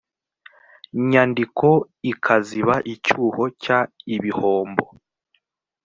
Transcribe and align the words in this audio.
nyandiko 1.09 1.67
ikaziba 2.11 2.75
icyuho 2.93 3.43
cy 3.61 3.67
ibihombo 4.15 4.85